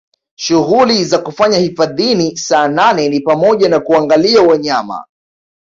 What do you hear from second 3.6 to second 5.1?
na kuangalia wanyama